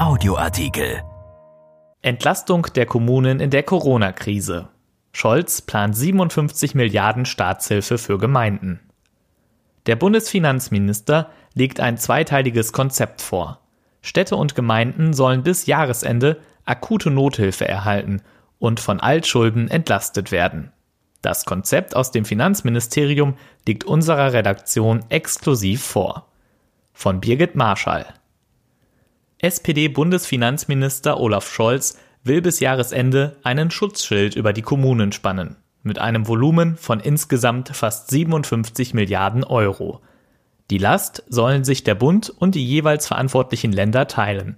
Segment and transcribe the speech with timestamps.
[0.00, 1.02] Audioartikel.
[2.00, 4.70] Entlastung der Kommunen in der Corona-Krise.
[5.12, 8.80] Scholz plant 57 Milliarden Staatshilfe für Gemeinden.
[9.84, 13.60] Der Bundesfinanzminister legt ein zweiteiliges Konzept vor.
[14.00, 18.22] Städte und Gemeinden sollen bis Jahresende akute Nothilfe erhalten
[18.58, 20.72] und von Altschulden entlastet werden.
[21.20, 23.34] Das Konzept aus dem Finanzministerium
[23.66, 26.26] liegt unserer Redaktion exklusiv vor.
[26.94, 28.06] Von Birgit Marschall.
[29.42, 36.76] SPD-Bundesfinanzminister Olaf Scholz will bis Jahresende einen Schutzschild über die Kommunen spannen, mit einem Volumen
[36.76, 40.00] von insgesamt fast 57 Milliarden Euro.
[40.70, 44.56] Die Last sollen sich der Bund und die jeweils verantwortlichen Länder teilen.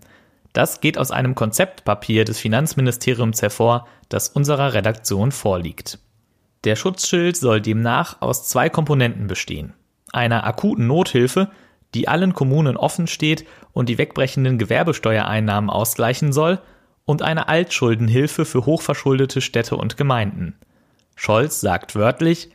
[0.53, 6.01] Das geht aus einem Konzeptpapier des Finanzministeriums hervor, das unserer Redaktion vorliegt.
[6.65, 9.75] Der Schutzschild soll demnach aus zwei Komponenten bestehen.
[10.13, 11.51] Einer akuten Nothilfe,
[11.95, 16.61] die allen Kommunen offen steht und die wegbrechenden Gewerbesteuereinnahmen ausgleichen soll,
[17.05, 20.55] und eine Altschuldenhilfe für hochverschuldete Städte und Gemeinden.
[21.17, 22.51] Scholz sagt wörtlich,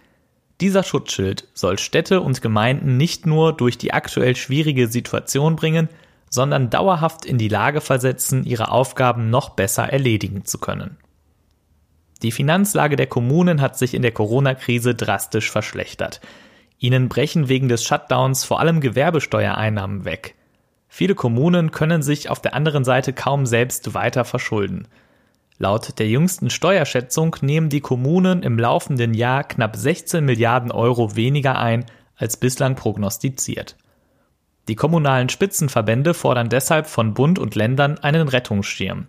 [0.62, 5.90] dieser Schutzschild soll Städte und Gemeinden nicht nur durch die aktuell schwierige Situation bringen,
[6.30, 10.98] sondern dauerhaft in die Lage versetzen, ihre Aufgaben noch besser erledigen zu können.
[12.24, 16.20] Die Finanzlage der Kommunen hat sich in der Corona-Krise drastisch verschlechtert.
[16.80, 20.36] Ihnen brechen wegen des Shutdowns vor allem Gewerbesteuereinnahmen weg.
[20.88, 24.88] Viele Kommunen können sich auf der anderen Seite kaum selbst weiter verschulden.
[25.58, 31.58] Laut der jüngsten Steuerschätzung nehmen die Kommunen im laufenden Jahr knapp 16 Milliarden Euro weniger
[31.58, 33.76] ein als bislang prognostiziert.
[34.68, 39.08] Die kommunalen Spitzenverbände fordern deshalb von Bund und Ländern einen Rettungsschirm.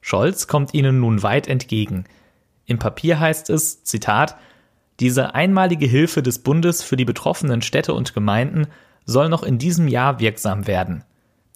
[0.00, 2.04] Scholz kommt ihnen nun weit entgegen.
[2.64, 4.36] Im Papier heißt es, Zitat,
[5.00, 8.66] diese einmalige Hilfe des Bundes für die betroffenen Städte und Gemeinden
[9.06, 11.04] soll noch in diesem Jahr wirksam werden.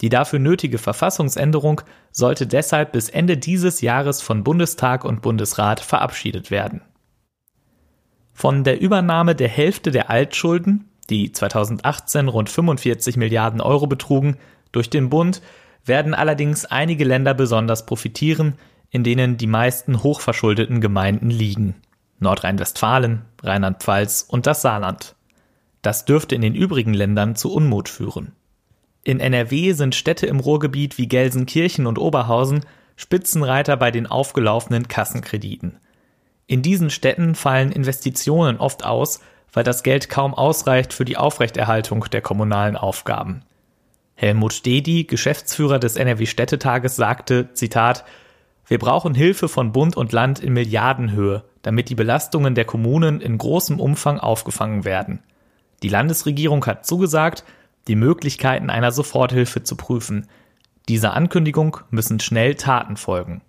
[0.00, 6.50] Die dafür nötige Verfassungsänderung sollte deshalb bis Ende dieses Jahres von Bundestag und Bundesrat verabschiedet
[6.50, 6.82] werden.
[8.32, 14.36] Von der Übernahme der Hälfte der Altschulden, die 2018 rund 45 Milliarden Euro betrugen,
[14.72, 15.40] durch den Bund
[15.84, 18.54] werden allerdings einige Länder besonders profitieren,
[18.90, 21.76] in denen die meisten hochverschuldeten Gemeinden liegen.
[22.18, 25.14] Nordrhein-Westfalen, Rheinland-Pfalz und das Saarland.
[25.82, 28.32] Das dürfte in den übrigen Ländern zu Unmut führen.
[29.02, 32.64] In NRW sind Städte im Ruhrgebiet wie Gelsenkirchen und Oberhausen
[32.96, 35.78] Spitzenreiter bei den aufgelaufenen Kassenkrediten.
[36.46, 39.20] In diesen Städten fallen Investitionen oft aus,
[39.52, 43.42] weil das Geld kaum ausreicht für die Aufrechterhaltung der kommunalen Aufgaben.
[44.14, 48.04] Helmut Stedi, Geschäftsführer des NRW Städtetages, sagte, Zitat,
[48.66, 53.36] wir brauchen Hilfe von Bund und Land in Milliardenhöhe, damit die Belastungen der Kommunen in
[53.36, 55.22] großem Umfang aufgefangen werden.
[55.82, 57.44] Die Landesregierung hat zugesagt,
[57.88, 60.26] die Möglichkeiten einer Soforthilfe zu prüfen.
[60.88, 63.42] Dieser Ankündigung müssen schnell Taten folgen.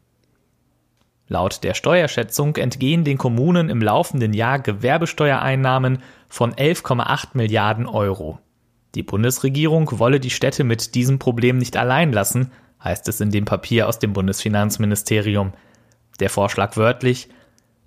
[1.28, 8.40] Laut der Steuerschätzung entgehen den Kommunen im laufenden Jahr Gewerbesteuereinnahmen von 11,8 Milliarden Euro.
[8.94, 12.52] Die Bundesregierung wolle die Städte mit diesem Problem nicht allein lassen,
[12.84, 15.54] heißt es in dem Papier aus dem Bundesfinanzministerium.
[16.20, 17.30] Der Vorschlag wörtlich,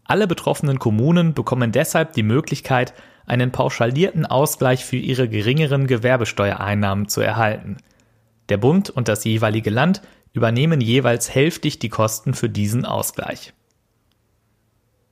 [0.04, 2.94] alle betroffenen Kommunen bekommen deshalb die Möglichkeit,
[3.26, 7.76] einen pauschalierten Ausgleich für ihre geringeren Gewerbesteuereinnahmen zu erhalten.
[8.48, 10.00] Der Bund und das jeweilige Land
[10.32, 13.52] übernehmen jeweils hälftig die Kosten für diesen Ausgleich.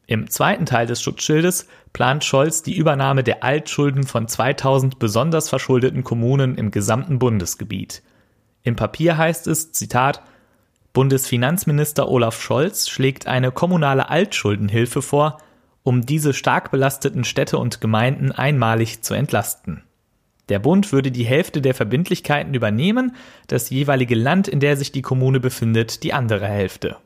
[0.07, 6.05] Im zweiten Teil des Schutzschildes plant Scholz die Übernahme der Altschulden von 2000 besonders verschuldeten
[6.05, 8.03] Kommunen im gesamten Bundesgebiet.
[8.67, 10.23] Im Papier heißt es, Zitat,
[10.93, 15.39] Bundesfinanzminister Olaf Scholz schlägt eine kommunale Altschuldenhilfe vor,
[15.85, 19.85] um diese stark belasteten Städte und Gemeinden einmalig zu entlasten.
[20.49, 23.15] Der Bund würde die Hälfte der Verbindlichkeiten übernehmen,
[23.47, 26.97] das jeweilige Land, in der sich die Kommune befindet, die andere Hälfte.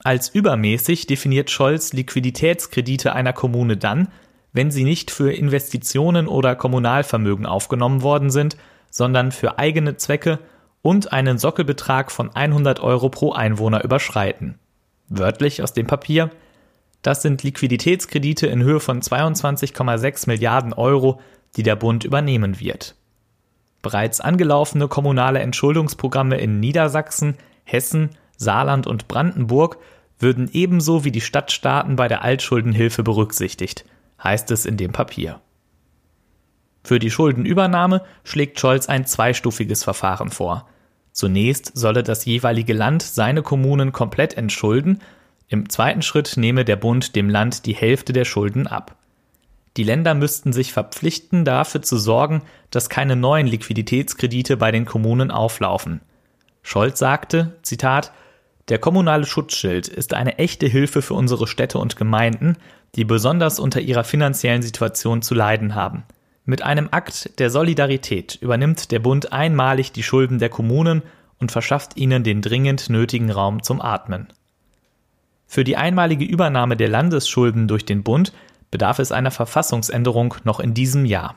[0.00, 4.08] Als übermäßig definiert Scholz Liquiditätskredite einer Kommune dann,
[4.52, 8.56] wenn sie nicht für Investitionen oder Kommunalvermögen aufgenommen worden sind,
[8.90, 10.38] sondern für eigene Zwecke
[10.82, 14.58] und einen Sockelbetrag von 100 Euro pro Einwohner überschreiten.
[15.08, 16.30] Wörtlich aus dem Papier,
[17.02, 21.20] das sind Liquiditätskredite in Höhe von 22,6 Milliarden Euro,
[21.56, 22.94] die der Bund übernehmen wird.
[23.82, 29.78] Bereits angelaufene kommunale Entschuldungsprogramme in Niedersachsen, Hessen, Saarland und Brandenburg
[30.18, 33.84] würden ebenso wie die Stadtstaaten bei der Altschuldenhilfe berücksichtigt,
[34.22, 35.40] heißt es in dem Papier.
[36.84, 40.68] Für die Schuldenübernahme schlägt Scholz ein zweistufiges Verfahren vor.
[41.12, 45.00] Zunächst solle das jeweilige Land seine Kommunen komplett entschulden,
[45.52, 48.96] im zweiten Schritt nehme der Bund dem Land die Hälfte der Schulden ab.
[49.76, 52.40] Die Länder müssten sich verpflichten, dafür zu sorgen,
[52.70, 56.00] dass keine neuen Liquiditätskredite bei den Kommunen auflaufen.
[56.62, 58.12] Scholz sagte, Zitat,
[58.72, 62.56] der kommunale Schutzschild ist eine echte Hilfe für unsere Städte und Gemeinden,
[62.94, 66.04] die besonders unter ihrer finanziellen Situation zu leiden haben.
[66.46, 71.02] Mit einem Akt der Solidarität übernimmt der Bund einmalig die Schulden der Kommunen
[71.38, 74.28] und verschafft ihnen den dringend nötigen Raum zum Atmen.
[75.46, 78.32] Für die einmalige Übernahme der Landesschulden durch den Bund
[78.70, 81.34] bedarf es einer Verfassungsänderung noch in diesem Jahr.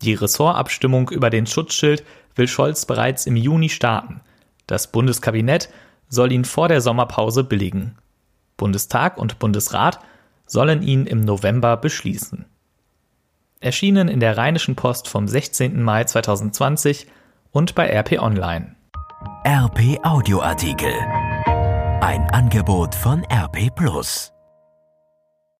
[0.00, 2.02] Die Ressortabstimmung über den Schutzschild
[2.34, 4.22] will Scholz bereits im Juni starten.
[4.66, 5.68] Das Bundeskabinett
[6.08, 7.96] soll ihn vor der Sommerpause billigen.
[8.56, 10.00] Bundestag und Bundesrat
[10.46, 12.46] sollen ihn im November beschließen.
[13.60, 15.82] Erschienen in der Rheinischen Post vom 16.
[15.82, 17.06] Mai 2020
[17.50, 18.76] und bei RP Online.
[19.46, 20.92] RP Audioartikel.
[22.00, 24.35] Ein Angebot von RP Plus.